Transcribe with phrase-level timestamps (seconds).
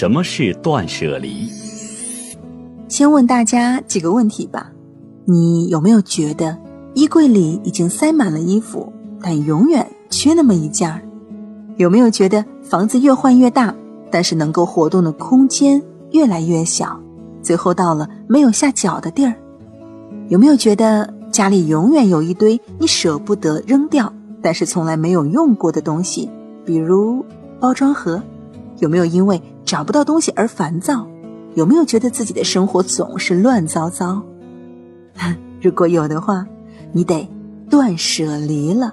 [0.00, 1.46] 什么是断舍离？
[2.88, 4.72] 先问大家几个问题吧：
[5.26, 6.56] 你有没有觉得
[6.94, 8.90] 衣柜里已经塞满了衣服，
[9.20, 11.02] 但永远缺那么一件儿？
[11.76, 13.74] 有没有觉得房子越换越大，
[14.10, 16.98] 但是能够活动的空间越来越小，
[17.42, 19.34] 最后到了没有下脚的地儿？
[20.28, 26.30] 有没有觉得家里永远有一堆你舍不得扔掉，但是从来没有用过的东西，
[26.64, 27.22] 比如
[27.60, 28.22] 包装盒？
[28.78, 29.38] 有没有因为
[29.70, 31.06] 找不到东西而烦躁？
[31.54, 34.20] 有没有觉得自己的生活总是乱糟糟？
[35.62, 36.44] 如果有的话，
[36.90, 37.28] 你得
[37.70, 38.92] 断舍离了。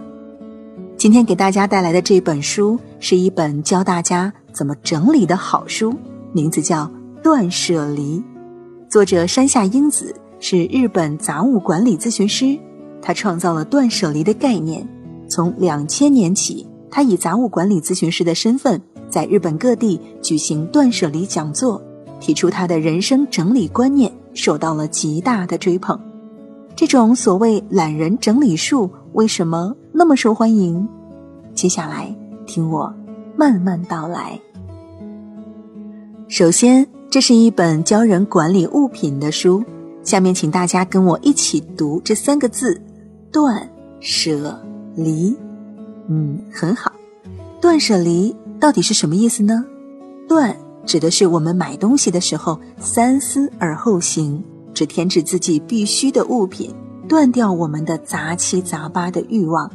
[0.95, 5.95] 今天给大家带来的这本书是一本教大家怎么整理的好书，
[6.31, 6.86] 名字叫
[7.23, 8.20] 《断舍离》，
[8.88, 12.55] 作者山下英子是日本杂物管理咨询师，
[13.02, 14.88] 他创造了断舍离的概念。
[15.28, 21.81] 从两千年起，他以杂物管理咨询师的身份，在日本各地举行断舍离讲座。
[22.19, 26.00] 提出他的人生整理观念，受到了极大的追捧。
[26.75, 30.88] 这种所谓懒人整理术为什么那么受欢迎？
[31.53, 32.11] 接下来
[32.47, 32.91] 听我
[33.35, 34.39] 慢慢道来。
[36.28, 39.63] 首先，这是一本教人管理物品的书。
[40.03, 42.81] 下面，请大家跟我一起读这三个字：
[43.31, 43.69] 断
[44.00, 44.59] 舍
[44.95, 45.38] 离。
[46.08, 46.91] 嗯，很好。
[47.61, 49.66] 断舍离到底是什么意思呢？
[50.27, 50.55] 断。
[50.86, 54.41] 指的是我们买东西的时候三思而后行，
[54.73, 56.73] 只添置自己必须的物品，
[57.09, 59.69] 断掉我们的杂七杂八的欲望。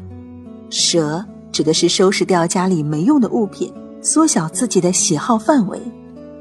[0.71, 1.23] 舍
[1.53, 5.79] 指的是收拾掉家里没用的物品，缩小自己的喜好范围。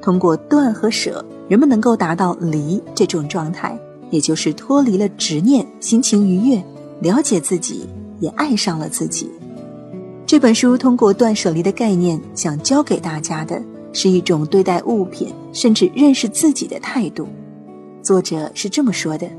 [0.01, 3.77] 通过断和舍，人们能够达到离这种状态，
[4.09, 6.63] 也就是脱离了执念，心情愉悦，
[7.01, 7.89] 了解自己，
[8.21, 9.29] 也爱上了自己。
[10.31, 13.61] 这本书通过断舍离的概念，想教给大家的。
[13.91, 17.27] 是一种对待物品，甚至认识自己的态度。
[18.01, 19.29] 作者是这么说的：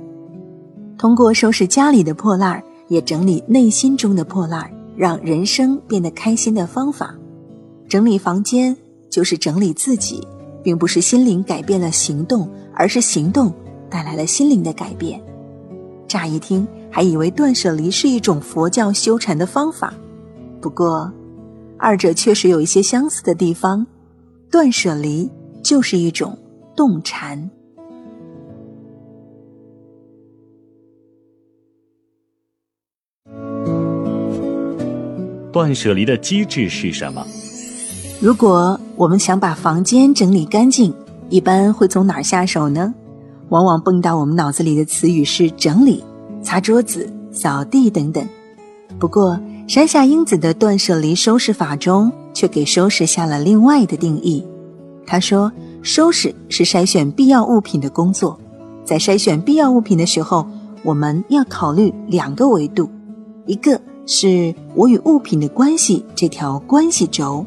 [0.99, 7.15] 通过收拾家里的破烂，也整理内心中的破烂，让人生变得开心的方法。
[7.89, 8.77] 整理房间
[9.09, 10.21] 就是整理自己，
[10.63, 13.51] 并不是心灵改变了行动，而是行动
[13.89, 15.19] 带来了心灵的改变。
[16.07, 19.95] 乍一听还以为断舍离是一种佛教修禅的方法，
[20.63, 21.13] 不过，
[21.77, 23.85] 二者确实有一些相似的地方。
[24.49, 25.29] 断舍离
[25.65, 26.39] 就是一种
[26.77, 27.51] 动禅。
[35.51, 37.27] 断舍离的机制是什么？
[38.21, 40.95] 如果我们想把房间整理干净，
[41.29, 42.95] 一般会从哪儿下手呢？
[43.49, 46.05] 往往蹦到我们脑子里的词语是整理、
[46.41, 48.25] 擦桌子、扫地等等。
[48.99, 49.41] 不过，
[49.73, 52.13] 山下英子的断舍离收拾法中。
[52.35, 54.45] 却给收拾下了另外的定义。
[55.07, 55.51] 他说
[55.81, 58.39] ：“收拾是筛选必要物品的工作，
[58.85, 60.47] 在筛选必要物品的时候，
[60.83, 62.91] 我们要考虑两个维度，
[63.47, 67.47] 一个是我与物品的关系这条关系轴，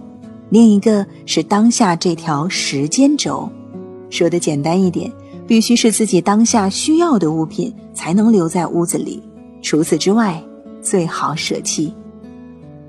[0.50, 3.48] 另一个是当下这条时间轴。
[4.10, 5.12] 说的简单一点，
[5.46, 9.22] 必须是自己当下需要的物品才能留在屋子里，
[9.62, 10.42] 除此之外，
[10.82, 11.94] 最好舍弃。”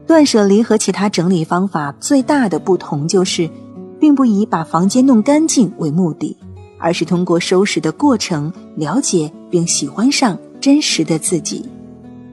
[0.06, 3.50] 断舍离和其他整理方法最大的不同就是，
[3.98, 6.36] 并不以把房间弄干净为目的，
[6.78, 11.68] 而是通过收拾的过程了解并喜欢上真实的自己。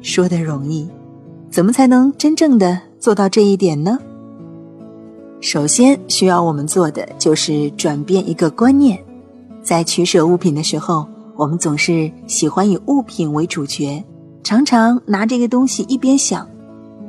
[0.01, 0.87] 说的容易，
[1.49, 3.97] 怎么才能真正的做到这一点呢？
[5.41, 9.03] 首先需要我们做的就是转变一个观念，
[9.63, 14.03] 在取舍物品的时候，我们总是喜欢以物品为主角，
[14.43, 16.47] 常常拿这个东西一边想。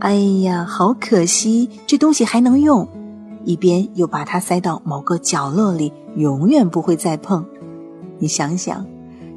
[0.00, 2.86] 哎呀，好可惜，这东西还能用，
[3.44, 7.44] 一边又把它塞到某个角落里，永远不会再碰。
[8.18, 8.84] 你想想，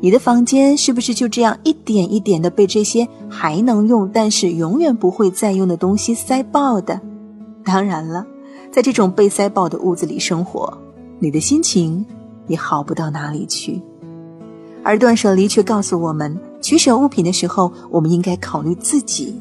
[0.01, 6.99] 你的房间是不是就这样一点一点的被这些还能用，但是永远不会再用的东西塞爆的？
[7.63, 8.25] 当然了，
[8.71, 10.77] 在这种被塞爆的屋子里生活，
[11.19, 12.05] 你的心情
[12.47, 13.81] 也好不到哪里去。
[14.83, 19.39] 而断舍离却告诉我们，取舍物品的时候，我们应该考虑自己。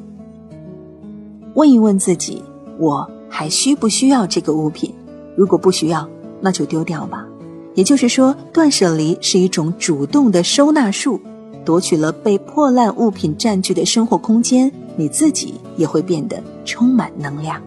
[1.57, 2.43] 问一问自己，
[2.79, 4.95] 我还需不需要这个物品？
[5.35, 6.07] 如果不需要，
[6.39, 7.27] 那就丢掉吧。
[7.75, 11.19] 也就是说，断舍离是一种主动的收纳术，
[11.65, 17.59] 夺取了被破烂物品占据的生活空间，你自己也会变得充满能量。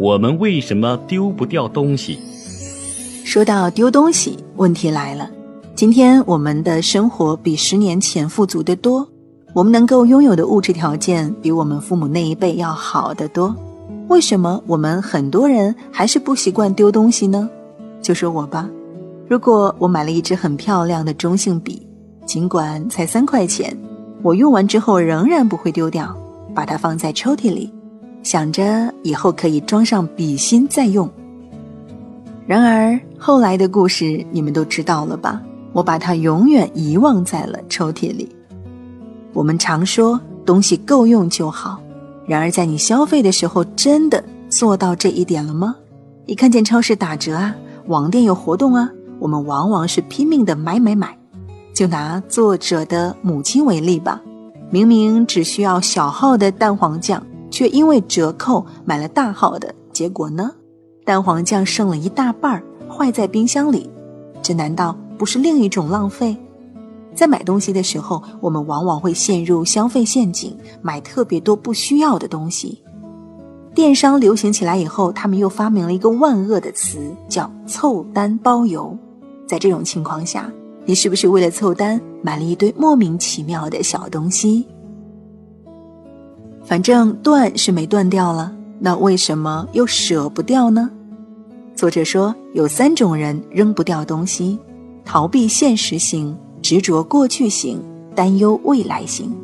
[0.00, 2.18] 我们为什么丢不掉东西？
[3.24, 5.30] 说到丢东西，问题来了。
[5.82, 9.04] 今天我们的生活比十年前富足的多，
[9.52, 13.52] 我们能够拥有的物质条件比我们父母那一辈要好得多，
[14.06, 17.50] 为什么我们很多人还是不习惯丢东西呢？
[18.00, 18.70] 就说我吧，
[19.26, 21.84] 如果我买了一支很漂亮的中性笔，
[22.24, 23.76] 尽管才三块钱，
[24.22, 26.16] 我用完之后仍然不会丢掉，
[26.54, 27.68] 把它放在抽屉里，
[28.22, 31.10] 想着以后可以装上笔芯再用。
[32.46, 35.42] 然而后来的故事你们都知道了吧？
[35.72, 38.28] 我把它永远遗忘在了抽屉里。
[39.32, 41.80] 我们常说东西够用就好，
[42.26, 45.74] 然而在你消费的时候，真的做到这一点了吗？
[46.26, 47.54] 一看见超市打折啊，
[47.86, 51.16] 网店有活动啊，我们往往是拼命的买买买。
[51.74, 54.20] 就拿作者的母亲为例吧，
[54.70, 60.50] 明明只需要小号的蛋黄酱，却因为折扣买了大号的，结果呢，
[61.02, 63.88] 蛋黄酱剩了一大半儿，坏在冰箱里，
[64.42, 66.36] 这难道不是另一种浪费？
[67.14, 72.82] 在买东西的时候，我们往往会陷入消费陷阱，买特别多不需要的东西。
[73.72, 76.98] 电商流行起来以后，他们又发明了一个万恶的词，
[77.28, 78.98] 叫“凑单包邮”。
[79.46, 80.52] 在这种情况下，
[80.84, 84.66] 你是不是为了凑单买了一堆莫名其妙的小东西？
[86.64, 90.90] 反正断是没断掉了，那为什么又舍不掉呢？
[91.76, 94.58] 作者说，有三种人扔不掉东西：
[95.04, 96.36] 逃避现实型。
[96.62, 97.82] 执着过去型，
[98.14, 99.34] 担忧未来型，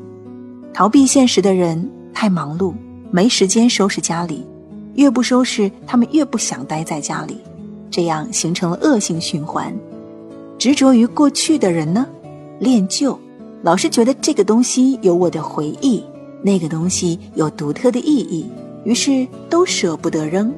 [0.72, 2.72] 逃避现实的人太忙碌，
[3.10, 4.46] 没时间收拾家里，
[4.94, 7.38] 越不收拾，他们越不想待在家里，
[7.90, 9.76] 这样形成了恶性循环。
[10.58, 12.06] 执着于过去的人呢，
[12.60, 13.18] 恋旧，
[13.62, 16.04] 老是觉得这个东西有我的回忆，
[16.40, 18.46] 那个东西有独特的意义，
[18.84, 20.54] 于是都舍不得扔。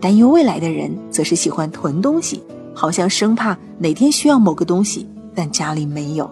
[0.00, 2.42] 担忧未来的人则是喜欢囤东西，
[2.78, 5.04] 好像生怕哪天需要某个东西。
[5.34, 6.30] 但家里没有，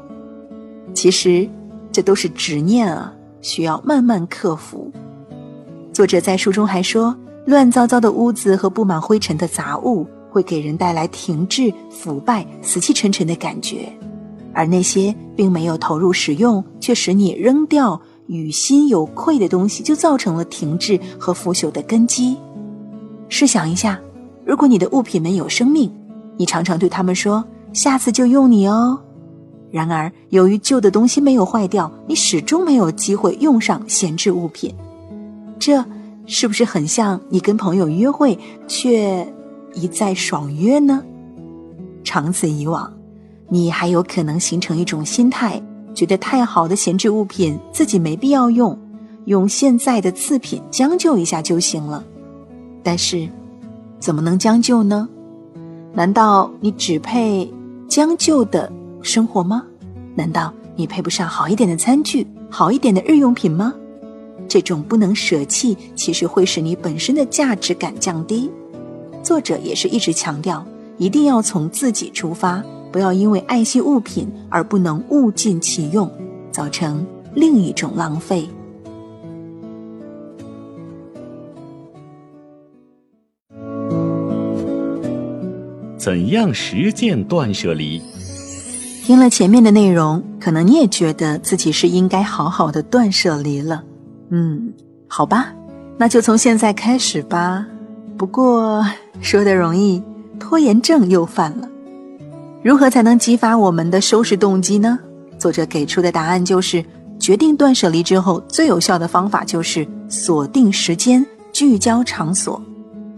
[0.95, 1.49] 其实
[1.91, 4.91] 这都是执念啊，需要慢慢克服。
[5.93, 7.17] 作者在书中还说，
[7.47, 13.93] 乱糟糟的屋子和布满灰尘的杂物会给人带来停滞、腐败、死气沉沉的感觉，
[14.53, 22.37] 而那些并没有投入使用却使你扔掉、与心有愧的东西，就造成了停滞和腐朽的根基。
[23.29, 24.01] 试想一下，
[24.45, 25.93] 如果你的物品们有生命，
[26.37, 27.45] 你常常对他们说。
[27.73, 28.99] 下次就用你哦。
[29.71, 34.75] 然而，由于旧的东西没有坏掉，你始终没有机会用上闲置物品。
[35.59, 35.85] 这
[36.25, 39.31] 是不是很像你跟朋友约会却
[39.75, 41.05] 一再爽约呢？
[42.03, 42.91] 长此以往，
[43.51, 45.63] 你还有可能形成一种心态，
[45.95, 48.79] 觉得太好的闲置物品自己没必要用，
[49.27, 52.03] 用现在的次品将就一下就行了。
[52.83, 53.29] 但是，
[53.99, 55.07] 怎么能将就呢？
[55.97, 57.51] 难道你只配？
[57.89, 58.71] 将就的
[59.01, 59.65] 生活吗？
[60.15, 63.73] 难道你配不上好一点的餐具、好一点的日用品吗？
[64.47, 68.51] 这种不能舍弃，其实会使你本身的价值感降低。
[69.23, 70.63] 作者也是一直强调，
[70.99, 72.63] 一定要从自己出发，
[72.93, 76.11] 不要因为爱惜物品而不能物尽其用，
[76.53, 78.47] 造成另一种浪费。
[86.07, 88.01] 怎样实践断舍离？
[89.03, 93.83] 听了前面的内容，可能你也觉得自己是应该好好的断舍离了。
[94.31, 94.73] 嗯，
[95.09, 95.53] 好吧，
[95.99, 97.67] 那就从现在开始吧。
[98.17, 98.87] 不过
[99.21, 100.01] 说的容易，
[100.39, 101.69] 拖延症又犯了。
[102.63, 104.97] 如何才能激发我们的收拾动机呢？
[105.41, 106.85] 作者给出的答案就是：
[107.19, 112.63] 决定断舍离之后，最有效的方法就是锁定时间，聚焦场所，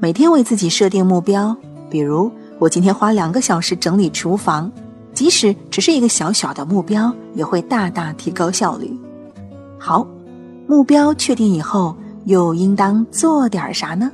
[0.00, 1.54] 每天为自己设定目标，
[1.90, 2.33] 比如。
[2.59, 4.71] 我今天花两个小时整理厨房，
[5.15, 8.93] 即使只是一个小小的目标，也会大大提高效率。
[9.79, 10.05] 好，
[10.67, 14.11] 目标确定以后，又应当做点啥呢？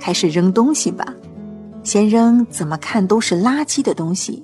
[0.00, 1.06] 开始扔东西吧。
[1.84, 4.42] 先扔怎么看都是垃圾的东西，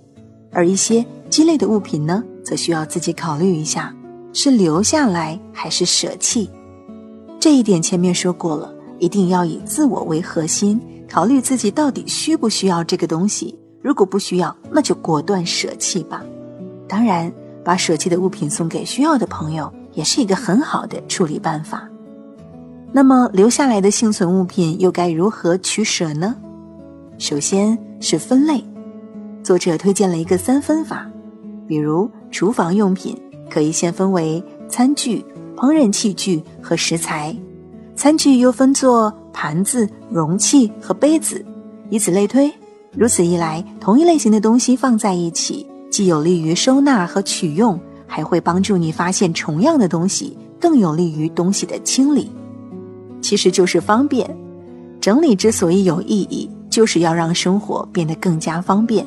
[0.52, 3.94] 而一些鸡肋的物品呢，则需要自己考虑一下，
[4.34, 6.50] 是留下来还是舍弃。
[7.40, 10.78] 这一点前面说过了，一定要以自我为核心。
[11.08, 16.22] 考虑自己到底需不需要这个东西，如果不需要，那就果断舍弃吧。
[16.86, 17.32] 当然，
[17.64, 21.88] 把舍弃的物品送给需要的朋友，也是一个很好的处理办法。
[22.92, 26.34] 那么，留下来的幸存物品又该如何取舍呢？
[27.18, 28.64] 首先是分类，
[29.42, 31.10] 作者推荐了一个三分法，
[31.66, 35.24] 比如厨房用品可以先分为餐具、
[35.56, 37.36] 烹饪器具和食材，
[37.98, 39.12] 餐具又分作。
[39.40, 41.44] 盘子、容器和杯子，
[41.90, 42.52] 以此类推。
[42.90, 52.32] 如此一来，同一类型的东西放在一起，既有利于收纳和取用，还会帮助你发现重样的东西，更有利于东西的清理。
[53.20, 54.28] 其实就是方便。
[55.00, 59.06] 整理之所以有意义，就是要让生活变得更加方便。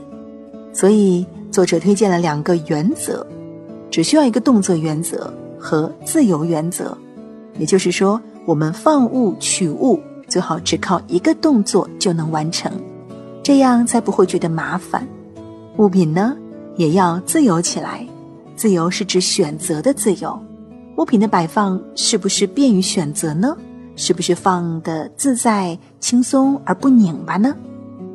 [0.71, 3.27] 所以作者推荐了两个原则，
[3.89, 6.97] 只需要一个动作原则和自由原则。
[7.59, 12.71] 也就是说，我们放物取物最好只靠一个动作就能完成，
[13.43, 15.07] 这样才不会觉得麻烦。
[15.77, 16.35] 物品呢，
[16.75, 18.05] 也要自由起来。
[18.55, 20.39] 自由是指选择的自由。
[20.97, 23.55] 物品的摆放是不是便于选择呢？
[23.95, 27.55] 是不是放的自在轻松而不拧巴呢？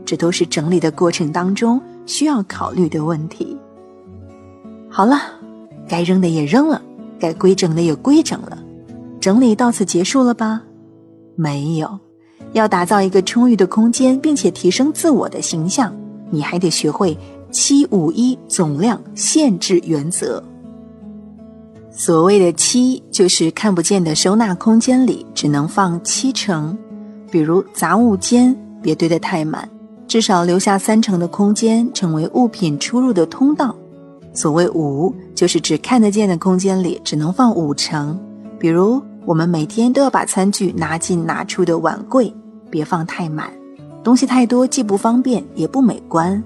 [0.04, 3.56] 这都是整理的过程当中需要考虑的问题。
[4.88, 5.20] 好了，
[5.88, 6.80] 该扔的也扔了，
[7.18, 8.56] 该规整的也规整了，
[9.26, 10.62] 整理到此结束了吧？
[11.34, 11.98] 没有，
[12.52, 15.92] 要打造一个充裕的空间，并且提升自我的形象，
[16.30, 17.18] 你还得学会
[17.50, 20.40] 七五一总量限制原则。
[21.90, 26.78] 所谓的七，就是看不见的收纳空间里只能放七成，
[27.28, 29.68] 比如杂物间别堆得太满，
[30.06, 33.74] 至少留下三成的空间成为物品出入的通道。
[34.32, 38.16] 所谓五，就是指看得见的空间里只能放五成，
[38.56, 42.32] 比如我们每天都要把餐具拿进拿出的碗柜，
[42.70, 43.50] 别放太满，
[44.04, 46.40] 东西太多既不方便也不美观。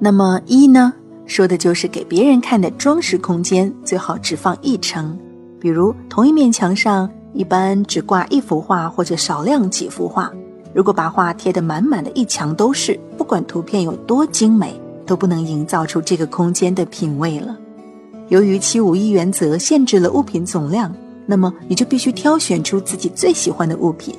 [0.00, 0.92] 那么一呢？
[1.26, 5.16] 说的就是给别人看的装饰空间，最好只放一层。
[5.60, 10.30] 比如同一面墙上一般只挂一幅画或者少量几幅画。
[10.74, 17.56] 如果把画贴得满满的一墙都是，不管图片有多精美，都不能营造出这个空间的品味了。
[18.28, 20.92] 由于七五一原则限制了物品总量，
[21.26, 24.14] 那么你就必须挑选出自己最喜欢的物品。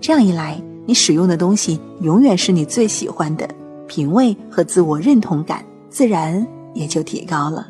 [0.00, 3.48] 这样一来，你使用的东西永远是你最喜欢的，
[3.86, 5.64] 品味和自我认同感。
[5.90, 7.66] 自然也就提高了。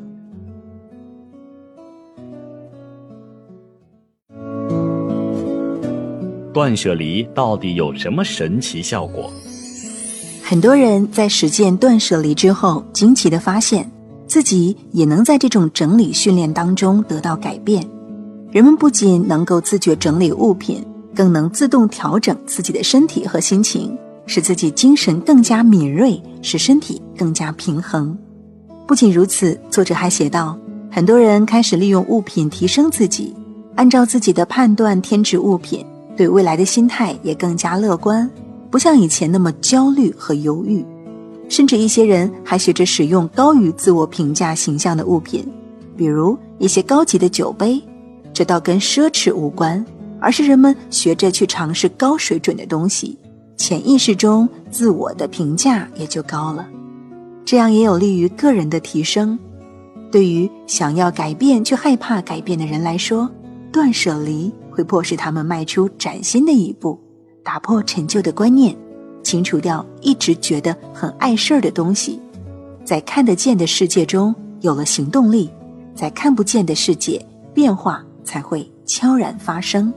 [6.53, 9.31] 断舍离到底有什么神奇效果？
[10.43, 13.89] 很多人在实践断舍离之后，惊奇的发现
[14.27, 17.89] 自己也能在这种整理训练当中得到改变。
[18.51, 23.97] 人们不仅能够自觉整理物品，更能自动调整自己的身体和心情。
[24.31, 28.15] 使自己精神更加敏锐，使身体更加平衡。
[28.87, 30.55] 不仅如此，作者还写道：
[30.91, 33.35] 很多人开始利用物品提升自己，
[33.75, 35.83] 按照自己的判断添置物品，
[36.15, 38.31] 对未来的心态也更加乐观，
[38.71, 40.85] 不像以前那么焦虑和犹豫。
[41.49, 45.43] 甚至一些人还学着使用高于自我评价形象的物品，
[45.97, 47.83] 比如一些高级的酒杯。
[48.39, 49.85] 这倒跟奢侈无关，
[50.21, 53.19] 而是人们学着去尝试高水准的东西。
[53.57, 56.65] 潜意识中自我的评价也就高了，
[57.45, 59.37] 这样也有利于个人的提升。
[60.13, 63.29] 对于想要改变却害怕改变的人来说，
[63.73, 66.97] 断舍离会迫使他们迈出崭新的一步，
[67.43, 68.73] 打破陈旧的观念，
[69.25, 72.21] 清除掉一直觉得很碍事儿的东西，
[72.85, 75.51] 在看得见的世界中有了行动力，
[75.93, 77.21] 在看不见的世界，
[77.53, 79.91] 变化才会悄然发生。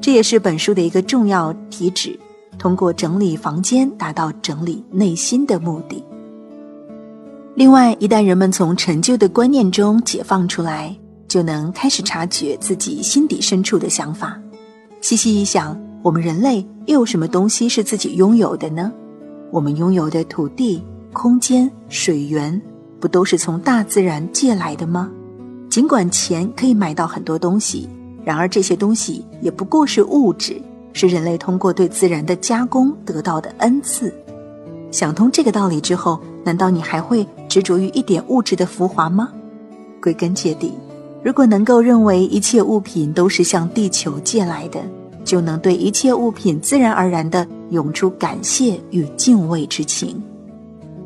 [0.00, 2.16] 这也是本书的一个重要题旨。
[2.56, 6.04] 通过整理房间，达到整理内心的目的。
[7.56, 10.94] 另外，一旦人们从陈旧的观念中解放出来，
[11.26, 14.38] 就能开始察觉自己心底深处的想法。
[15.00, 18.92] 细细一想，我们人类又有什么东西是自己拥有的呢？
[19.50, 22.60] 我们拥有的土地、空间、水源，
[23.00, 25.10] 不都是从大自然借来的吗？
[25.70, 27.88] 尽管钱可以买到很多东西，
[28.24, 30.60] 然而这些东西也不过是物质。
[30.92, 34.12] 是人类通过对自然的加工得到的恩赐。
[34.90, 39.28] 想通这个道理之后，难道你还会执着于一点物质的浮华吗？
[40.02, 40.72] 归根结底，
[41.22, 44.82] 如果能够认为一切物品都是向地球借来的，
[45.24, 50.20] 就能对一切物品自然而然地涌出感谢与敬畏之情。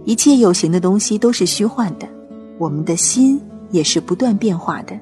[0.06, 2.09] 一切有形的东西都是虚幻的，
[2.56, 3.38] 我们的心
[3.74, 4.96] 也是不断变化的。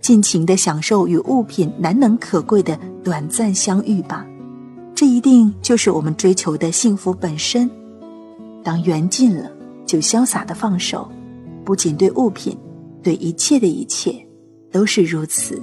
[0.00, 4.26] 尽情的享受与物品难能可贵的短暂相遇吧，
[4.94, 7.70] 这一定就是我们追求的幸福本身。
[8.64, 9.50] 当缘尽了，
[9.86, 11.08] 就潇洒的放手，
[11.64, 12.56] 不仅对物品，
[13.00, 14.14] 对一切的一切
[14.72, 15.60] 都是如此。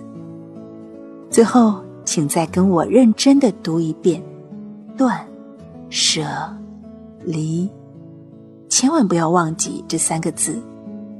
[1.29, 4.21] 最后，请再跟我认真的读一遍：
[4.97, 5.19] 断、
[5.89, 6.21] 舍、
[7.23, 7.69] 离，
[8.69, 10.61] 千万不要忘记这三个字，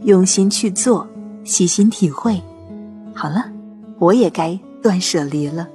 [0.04, 1.08] 用心去做，
[1.44, 2.42] 细心体会。
[3.14, 3.52] 好了，
[4.00, 5.68] 我也该断舍离了，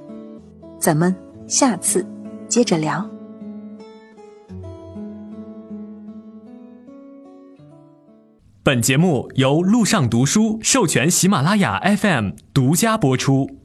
[0.79, 1.15] 咱们
[1.47, 2.05] 下次
[2.47, 3.05] 接着聊。
[8.61, 13.58] 本节目由路上读书授权喜马拉雅 FM 独家播出。